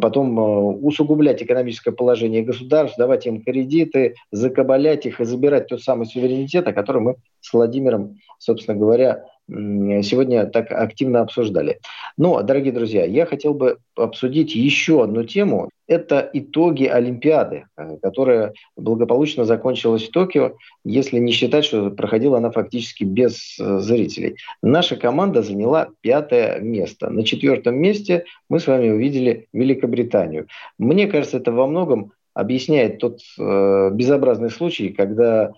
[0.00, 0.42] потом э,
[0.82, 6.72] усугублять экономическое положение государств, давать им кредиты, закабалять их и забирать тот самый суверенитет, о
[6.72, 11.78] котором мы с Владимиром, собственно говоря, сегодня так активно обсуждали.
[12.16, 15.70] Но, дорогие друзья, я хотел бы обсудить еще одну тему.
[15.86, 22.50] Это итоги Олимпиады, э, которая благополучно закончилась в Токио, если не считать, что проходила она
[22.50, 24.36] фактически без э, зрителей.
[24.62, 27.08] Наша команда заняла пятое место.
[27.08, 30.48] На четвертом месте мы с вами увидели Великобританию.
[30.76, 35.52] Мне кажется, это во многом объясняет тот э, безобразный случай, когда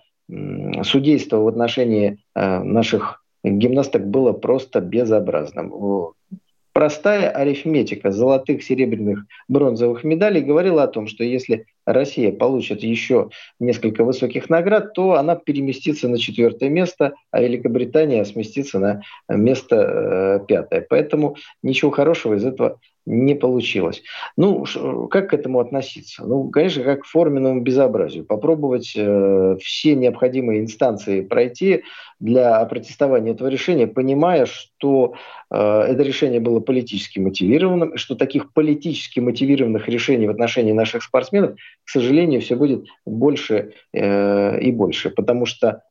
[0.83, 6.13] судейство в отношении э, наших гимнасток было просто безобразным.
[6.73, 14.03] Простая арифметика золотых, серебряных, бронзовых медалей говорила о том, что если Россия получит еще несколько
[14.03, 20.85] высоких наград, то она переместится на четвертое место, а Великобритания сместится на место э, пятое.
[20.89, 24.03] Поэтому ничего хорошего из этого не получилось.
[24.37, 24.65] Ну,
[25.09, 26.23] как к этому относиться?
[26.23, 28.23] Ну, конечно, как к форменному безобразию.
[28.23, 31.83] Попробовать э, все необходимые инстанции пройти
[32.19, 35.15] для протестования этого решения, понимая, что
[35.49, 41.55] э, это решение было политически мотивированным, что таких политически мотивированных решений в отношении наших спортсменов,
[41.89, 45.81] к сожалению, все будет больше э, и больше, потому что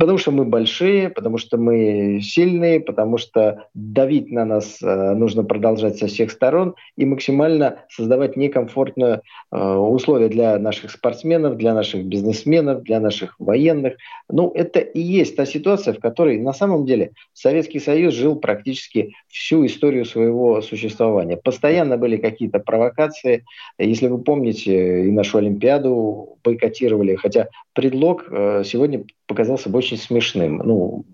[0.00, 5.44] Потому что мы большие, потому что мы сильные, потому что давить на нас э, нужно
[5.44, 9.20] продолжать со всех сторон и максимально создавать некомфортные
[9.52, 13.98] э, условия для наших спортсменов, для наших бизнесменов, для наших военных.
[14.30, 19.12] Ну, это и есть та ситуация, в которой на самом деле Советский Союз жил практически
[19.28, 21.36] всю историю своего существования.
[21.36, 23.44] Постоянно были какие-то провокации.
[23.78, 30.58] Если вы помните, и нашу Олимпиаду бойкотировали, хотя предлог э, сегодня показался бы очень смешным.
[30.58, 31.04] Ну,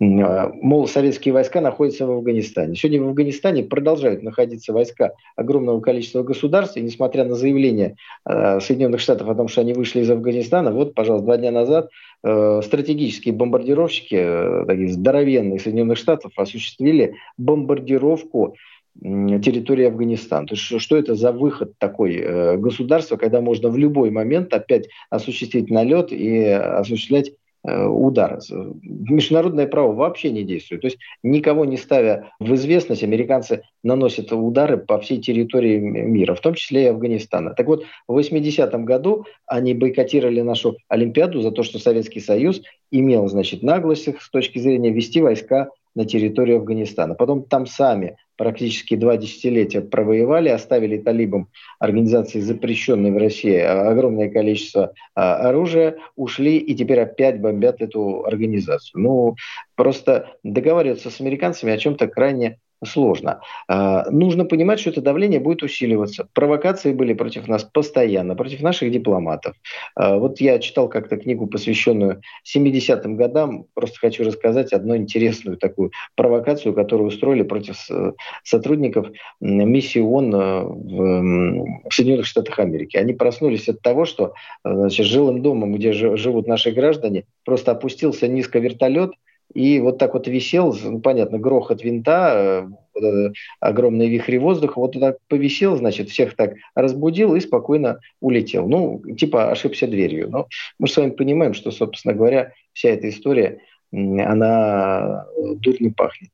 [0.00, 2.74] а, мол, советские войска находятся в Афганистане.
[2.74, 7.96] Сегодня в Афганистане продолжают находиться войска огромного количества государств, и несмотря на заявление
[8.28, 11.88] э, Соединенных Штатов о том, что они вышли из Афганистана, вот, пожалуйста, два дня назад
[12.24, 18.56] э, стратегические бомбардировщики, э, такие здоровенные Соединенных Штатов, осуществили бомбардировку
[19.00, 20.46] территории Афганистана.
[20.46, 24.88] То есть что это за выход такой э, государства, когда можно в любой момент опять
[25.10, 27.32] осуществить налет и осуществлять
[27.64, 28.40] э, удар.
[28.82, 30.82] Международное право вообще не действует.
[30.82, 36.40] То есть никого не ставя в известность, американцы наносят удары по всей территории мира, в
[36.40, 37.54] том числе и Афганистана.
[37.54, 43.28] Так вот, в 80-м году они бойкотировали нашу Олимпиаду за то, что Советский Союз имел,
[43.28, 47.14] значит, наглость с точки зрения вести войска на территорию Афганистана.
[47.14, 51.48] Потом там сами практически два десятилетия провоевали, оставили талибам
[51.80, 59.02] организации, запрещенной в России, огромное количество а, оружия, ушли и теперь опять бомбят эту организацию.
[59.02, 59.36] Ну,
[59.74, 63.40] просто договариваться с американцами о чем-то крайне сложно.
[63.68, 66.28] А, нужно понимать, что это давление будет усиливаться.
[66.32, 69.54] Провокации были против нас постоянно, против наших дипломатов.
[69.94, 73.66] А, вот я читал как-то книгу, посвященную 70-м годам.
[73.74, 78.12] Просто хочу рассказать одну интересную такую провокацию, которую устроили против э,
[78.42, 79.08] сотрудников
[79.40, 82.96] миссии ООН э, в Соединенных Штатах Америки.
[82.96, 84.34] Они проснулись от того, что
[84.64, 89.12] э, значит, жилым домом, где живут наши граждане, просто опустился низко вертолет–
[89.56, 95.16] и вот так вот висел, ну, понятно, грохот винта, э, огромный вихрь воздуха, вот так
[95.28, 98.68] повисел, значит, всех так разбудил и спокойно улетел.
[98.68, 100.28] Ну, типа ошибся дверью.
[100.28, 100.46] Но
[100.78, 103.60] мы с вами понимаем, что, собственно говоря, вся эта история,
[103.92, 106.28] она э, дурно пахнет.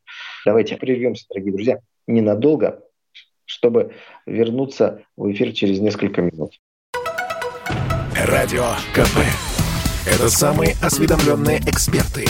[0.44, 2.80] Давайте прервемся, дорогие друзья, ненадолго,
[3.44, 3.92] чтобы
[4.26, 6.58] вернуться в эфир через несколько минут.
[8.16, 9.18] Радио КП.
[10.08, 12.24] Это самые осведомленные эксперты.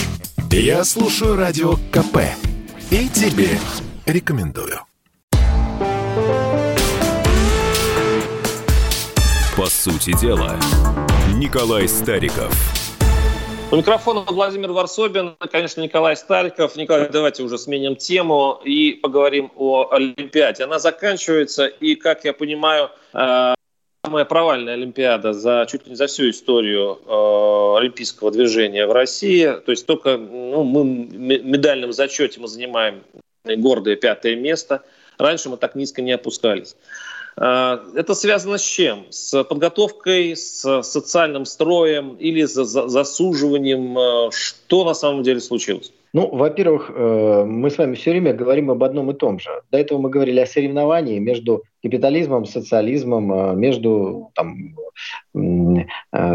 [0.55, 2.17] Я слушаю Радио КП
[2.91, 3.49] и тебе
[4.05, 4.81] рекомендую.
[9.57, 10.55] По сути дела,
[11.33, 12.53] Николай Стариков.
[13.71, 16.75] У микрофона Владимир Варсобин, конечно, Николай Стариков.
[16.75, 20.65] Николай, давайте уже сменим тему и поговорим о Олимпиаде.
[20.65, 23.55] Она заканчивается, и, как я понимаю, э,
[24.05, 29.45] самая провальная Олимпиада за чуть ли не за всю историю э, олимпийского движения в России.
[29.65, 33.03] То есть только ну, мы в медальном зачете мы занимаем
[33.45, 34.83] гордое пятое место.
[35.17, 36.75] Раньше мы так низко не опускались.
[37.37, 39.05] Э, это связано с чем?
[39.09, 43.97] С подготовкой, с социальным строем или с засуживанием?
[43.97, 45.93] Э, что на самом деле случилось?
[46.11, 49.61] Ну, во-первых, э, мы с вами все время говорим об одном и том же.
[49.71, 54.75] До этого мы говорили о соревновании между капитализмом, социализмом, между там,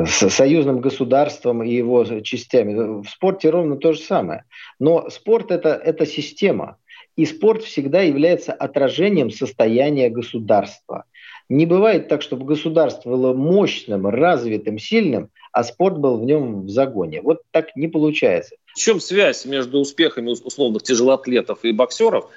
[0.07, 3.03] союзным государством и его частями.
[3.03, 4.45] В спорте ровно то же самое.
[4.79, 6.77] Но спорт это, это система.
[7.17, 11.05] И спорт всегда является отражением состояния государства.
[11.49, 16.69] Не бывает так, чтобы государство было мощным, развитым, сильным, а спорт был в нем в
[16.69, 17.23] загоне.
[17.23, 18.57] Вот так не получается.
[18.67, 22.29] В чем связь между успехами условных тяжелоатлетов и боксеров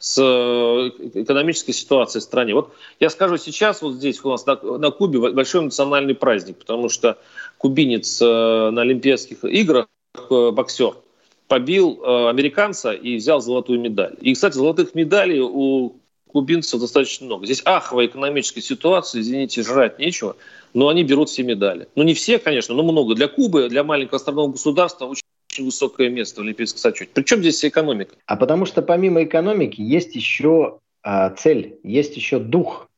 [0.00, 2.54] с э, экономической ситуацией в стране?
[2.54, 6.88] Вот я скажу сейчас, вот здесь у нас на, на Кубе большой национальный праздник, потому
[6.88, 7.18] что
[7.58, 9.86] кубинец э, на Олимпийских играх
[10.28, 10.94] э, боксер–
[11.48, 14.14] побил американца и взял золотую медаль.
[14.20, 15.96] И, кстати, золотых медалей у
[16.28, 17.44] кубинцев достаточно много.
[17.44, 20.36] Здесь аховая экономическая ситуация, извините, жрать нечего,
[20.74, 21.88] но они берут все медали.
[21.96, 23.14] Ну, не все, конечно, но много.
[23.14, 25.22] Для Кубы, для маленького островного государства очень
[25.60, 27.10] очень высокое место в Олимпийском сочете.
[27.12, 28.14] Причем здесь экономика?
[28.26, 32.88] А потому что помимо экономики есть еще а, цель, есть еще дух.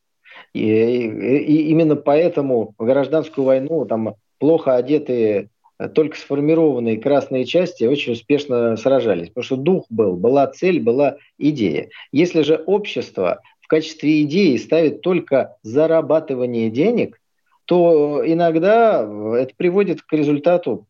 [0.54, 5.48] И, и, и именно поэтому в гражданскую войну там плохо одетые
[5.94, 11.88] только сформированные красные части очень успешно сражались, потому что дух был, была цель, была идея.
[12.12, 17.18] Если же общество в качестве идеи ставит только зарабатывание денег,
[17.64, 19.02] то иногда
[19.36, 20.86] это приводит к результату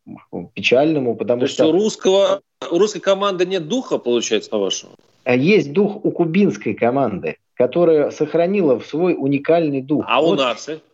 [0.54, 1.66] печальному, потому то что...
[1.66, 4.92] у, русского, у русской команды нет духа, получается, по-вашему?
[5.26, 10.04] Есть дух у кубинской команды, которая сохранила в свой уникальный дух.
[10.08, 10.42] А вот у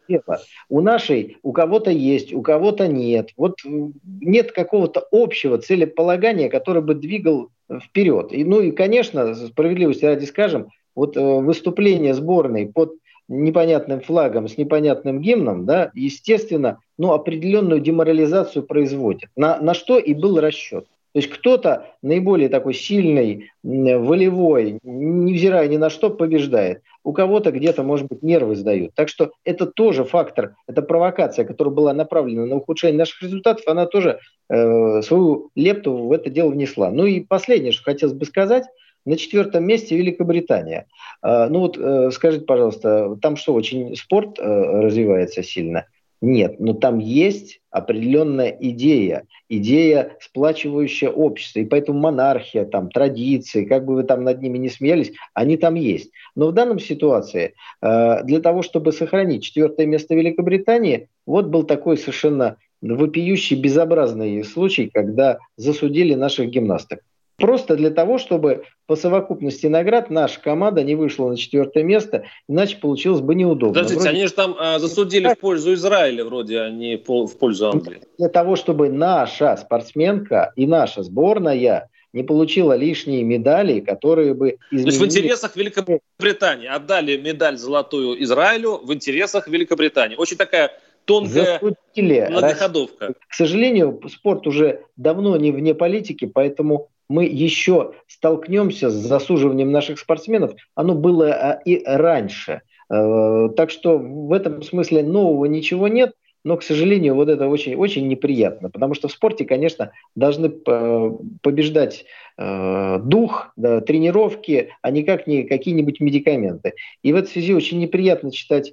[0.09, 0.41] дело.
[0.68, 3.31] У нашей у кого-то есть, у кого-то нет.
[3.37, 7.51] Вот нет какого-то общего целеполагания, которое бы двигал
[7.83, 8.33] вперед.
[8.33, 12.95] И, ну и, конечно, справедливости ради скажем, вот э, выступление сборной под
[13.29, 19.31] непонятным флагом, с непонятным гимном, да, естественно, ну, определенную деморализацию производит.
[19.37, 20.87] На, на что и был расчет.
[21.12, 26.83] То есть кто-то наиболее такой сильный, волевой, невзирая ни на что, побеждает.
[27.03, 28.95] У кого-то где-то, может быть, нервы сдают.
[28.95, 33.87] Так что это тоже фактор, это провокация, которая была направлена на ухудшение наших результатов, она
[33.87, 34.20] тоже
[34.51, 36.91] э, свою лепту в это дело внесла.
[36.91, 38.66] Ну и последнее, что хотелось бы сказать,
[39.09, 40.87] на четвертом месте Великобритания.
[41.23, 45.87] Э, ну вот э, скажите, пожалуйста, там что, очень спорт э, развивается сильно–
[46.21, 51.61] нет, но там есть определенная идея, идея, сплачивающая общество.
[51.61, 55.77] И поэтому монархия, там, традиции, как бы вы там над ними не смеялись, они там
[55.77, 56.11] есть.
[56.35, 61.97] Но в данном ситуации э, для того, чтобы сохранить четвертое место Великобритании, вот был такой
[61.97, 67.01] совершенно вопиющий, безобразный случай, когда засудили наших гимнасток.
[67.39, 72.76] Просто для того, чтобы по совокупности наград наша команда не вышла на четвертое место, иначе
[72.78, 73.74] получилось бы неудобно.
[73.74, 74.11] Подождите, вроде...
[74.11, 78.01] они же там а, засудили в пользу Израиля вроде, а не в пользу Англии.
[78.18, 84.82] Для того, чтобы наша спортсменка и наша сборная не получила лишние медали, которые бы изменили...
[84.82, 90.16] То есть в интересах Великобритании отдали медаль золотую Израилю в интересах Великобритании.
[90.16, 90.72] Очень такая
[91.05, 92.26] тонкая Засудили.
[92.30, 93.14] многоходовка.
[93.28, 99.99] К сожалению, спорт уже давно не вне политики, поэтому мы еще столкнемся с засуживанием наших
[99.99, 102.63] спортсменов, оно было а, и раньше.
[102.91, 106.13] Э, так что в этом смысле нового ничего нет,
[106.45, 112.05] но, к сожалению, вот это очень, очень неприятно, потому что в спорте, конечно, должны побеждать
[112.37, 116.75] э, дух, да, тренировки, а никак не какие-нибудь медикаменты.
[117.03, 118.73] И в этой связи очень неприятно читать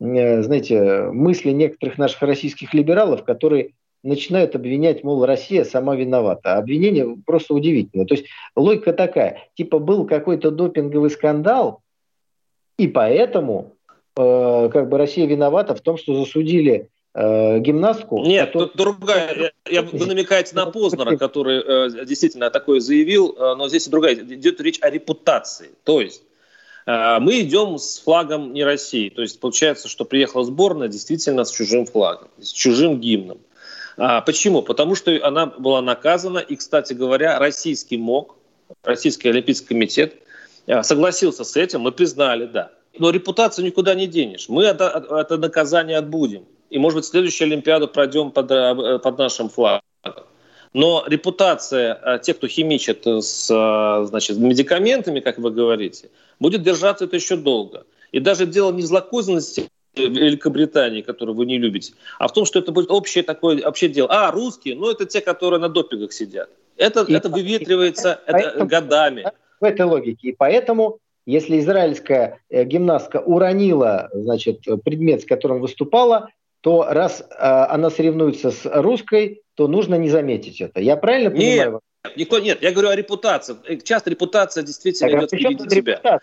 [0.00, 3.70] э, знаете, мысли некоторых наших российских либералов, которые
[4.04, 6.54] начинают обвинять, мол, Россия сама виновата.
[6.54, 8.06] Обвинение просто удивительное.
[8.06, 11.80] То есть логика такая, типа был какой-то допинговый скандал,
[12.78, 13.74] и поэтому
[14.16, 18.24] э, как бы Россия виновата в том, что засудили э, гимнастку.
[18.24, 18.68] Нет, который...
[18.68, 19.52] тут другая.
[19.66, 24.14] Я, я, вы намекаете на Познера, который э, действительно такое заявил, э, но здесь другая.
[24.14, 25.70] Идет речь о репутации.
[25.84, 26.22] То есть
[26.86, 29.08] э, мы идем с флагом не России.
[29.08, 33.38] То есть получается, что приехала сборная действительно с чужим флагом, с чужим гимном.
[33.96, 34.62] А, почему?
[34.62, 38.36] Потому что она была наказана, и, кстати говоря, российский МОК,
[38.82, 40.14] Российский Олимпийский комитет,
[40.66, 42.70] а, согласился с этим, мы признали, да.
[42.98, 44.48] Но репутацию никуда не денешь.
[44.48, 46.44] Мы это, наказание отбудем.
[46.70, 49.82] И, может быть, следующую Олимпиаду пройдем под, э, под нашим флагом.
[50.72, 53.46] Но репутация а, тех, кто химичит с
[54.06, 57.86] значит, медикаментами, как вы говорите, будет держаться это еще долго.
[58.10, 62.58] И даже дело не в злокозненности Великобритании, которую вы не любите, а в том, что
[62.58, 64.08] это будет общее такое общее дело.
[64.10, 66.50] А, русские, ну это те, которые на допингах сидят.
[66.76, 69.24] Это, и это выветривается и, это годами.
[69.60, 70.28] В этой логике.
[70.28, 76.28] И поэтому, если израильская э, гимнастка уронила значит, предмет, с которым выступала,
[76.60, 80.80] то раз э, она соревнуется с русской, то нужно не заметить это.
[80.80, 81.36] Я правильно Нет.
[81.36, 81.80] понимаю?
[82.16, 83.56] Никто нет, я говорю о репутации.
[83.66, 86.20] Э, часто репутация действительно так, идет а впереди тебя.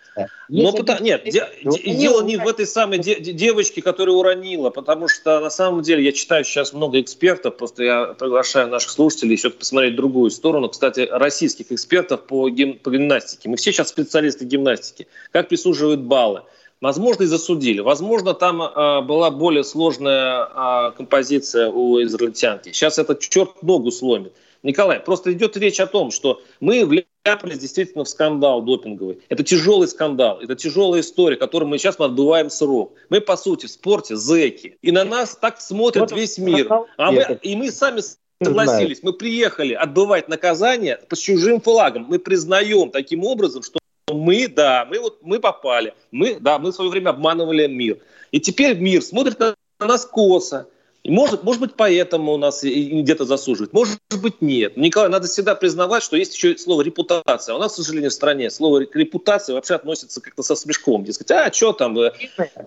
[0.48, 1.00] Но пыта...
[1.02, 1.50] нет, де...
[1.64, 3.16] ну, дело не в этой самой де...
[3.16, 8.06] девочке, которая уронила, потому что на самом деле я читаю сейчас много экспертов, просто я
[8.14, 12.78] приглашаю наших слушателей еще посмотреть другую сторону, кстати, российских экспертов по, гим...
[12.78, 13.50] по гимнастике.
[13.50, 15.08] Мы все сейчас специалисты гимнастики.
[15.32, 16.44] Как присуживают баллы.
[16.80, 17.80] Возможно, и засудили.
[17.80, 22.72] Возможно, там э, была более сложная э, композиция у израильтянки.
[22.72, 24.34] Сейчас этот черт ногу сломит.
[24.64, 29.20] Николай, просто идет речь о том, что мы вляпались действительно в скандал допинговый.
[29.30, 32.94] Это тяжелый скандал, это тяжелая история, которую мы сейчас отбываем срок.
[33.10, 34.78] Мы, по сути, в спорте зэки.
[34.82, 36.70] И на нас так смотрит весь мир.
[36.98, 38.02] А мы, и мы сами
[38.44, 39.02] согласились.
[39.02, 42.06] Мы приехали отбывать наказание по чужим флагом.
[42.08, 43.80] Мы признаем таким образом, что
[44.12, 45.94] мы, да, мы вот мы попали.
[46.12, 48.00] Мы, да, мы в свое время обманывали мир.
[48.32, 50.68] И теперь мир смотрит на нас косо.
[51.04, 53.74] Может, может быть, поэтому у нас где-то засуживают.
[53.74, 54.78] Может быть, нет.
[54.78, 57.56] Николай, надо всегда признавать, что есть еще слово репутация.
[57.56, 61.04] У нас, к сожалению, в стране слово репутация вообще относится как-то со смешком.
[61.04, 61.98] Дескать, а что там?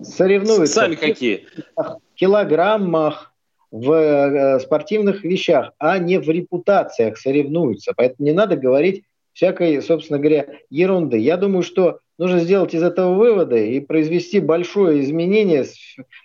[0.01, 0.73] Соревнуются.
[0.73, 1.47] Сами какие?
[1.75, 3.33] В килограммах,
[3.71, 7.93] в э, спортивных вещах, а не в репутациях соревнуются.
[7.95, 11.17] Поэтому не надо говорить всякой, собственно говоря, ерунды.
[11.17, 15.65] Я думаю, что нужно сделать из этого выводы и произвести большое изменение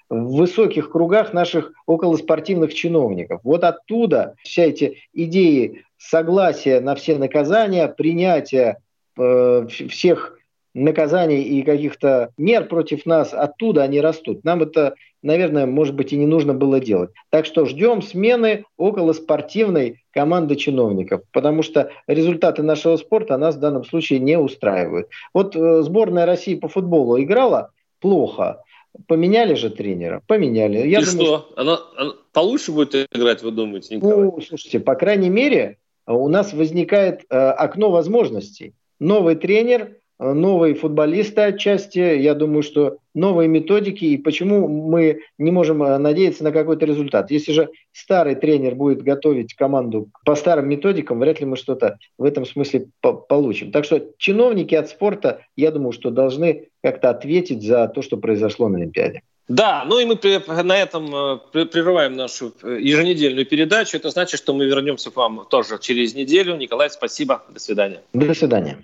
[0.08, 3.40] в высоких кругах наших околоспортивных чиновников.
[3.44, 8.78] Вот оттуда все эти идеи согласия на все наказания, принятия
[9.18, 10.39] э, всех
[10.74, 14.44] наказаний и каких-то мер против нас, оттуда они растут.
[14.44, 17.10] Нам это, наверное, может быть и не нужно было делать.
[17.30, 23.60] Так что ждем смены около спортивной команды чиновников, потому что результаты нашего спорта нас в
[23.60, 25.08] данном случае не устраивают.
[25.34, 28.62] Вот э, сборная России по футболу играла плохо,
[29.06, 30.22] Поменяли же тренера?
[30.26, 30.78] Поменяли.
[30.78, 31.24] Я И думаю, что?
[31.24, 31.52] что...
[31.56, 34.24] Она, она получше будет играть, вы думаете, Николай?
[34.24, 38.74] Ну, слушайте, по крайней мере, у нас возникает э, окно возможностей.
[38.98, 45.82] Новый тренер новые футболисты отчасти, я думаю, что новые методики, и почему мы не можем
[45.82, 47.30] э, надеяться на какой-то результат.
[47.30, 52.24] Если же старый тренер будет готовить команду по старым методикам, вряд ли мы что-то в
[52.24, 53.72] этом смысле по получим.
[53.72, 58.68] Так что чиновники от спорта, я думаю, что должны как-то ответить за то, что произошло
[58.68, 59.22] на Олимпиаде.
[59.48, 60.16] Да, ну и мы
[60.62, 61.12] на этом
[61.54, 63.96] э, прерываем нашу э, еженедельную передачу.
[63.96, 66.56] Это значит, что мы вернемся к вам тоже через неделю.
[66.56, 67.42] Николай, спасибо.
[67.48, 68.02] До свидания.
[68.12, 68.78] До свидания.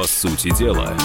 [0.00, 0.96] По сути дела.